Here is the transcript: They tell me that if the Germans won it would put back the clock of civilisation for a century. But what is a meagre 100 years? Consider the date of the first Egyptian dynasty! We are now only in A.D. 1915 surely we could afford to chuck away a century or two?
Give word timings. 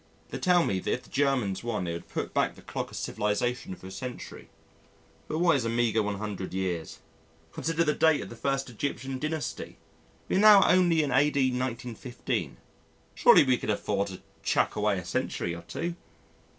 They 0.31 0.39
tell 0.39 0.65
me 0.65 0.79
that 0.79 0.91
if 0.91 1.03
the 1.03 1.11
Germans 1.11 1.63
won 1.63 1.85
it 1.85 1.93
would 1.93 2.09
put 2.09 2.33
back 2.33 2.55
the 2.55 2.63
clock 2.63 2.89
of 2.89 2.97
civilisation 2.97 3.75
for 3.75 3.85
a 3.85 3.91
century. 3.91 4.49
But 5.27 5.37
what 5.37 5.55
is 5.57 5.63
a 5.63 5.69
meagre 5.69 6.01
100 6.01 6.55
years? 6.55 6.97
Consider 7.53 7.83
the 7.83 7.93
date 7.93 8.21
of 8.21 8.29
the 8.29 8.35
first 8.35 8.67
Egyptian 8.67 9.19
dynasty! 9.19 9.77
We 10.27 10.37
are 10.37 10.39
now 10.39 10.67
only 10.67 11.03
in 11.03 11.11
A.D. 11.11 11.39
1915 11.51 12.57
surely 13.13 13.43
we 13.43 13.59
could 13.59 13.69
afford 13.69 14.07
to 14.07 14.21
chuck 14.41 14.75
away 14.75 14.97
a 14.97 15.05
century 15.05 15.53
or 15.53 15.61
two? 15.61 15.93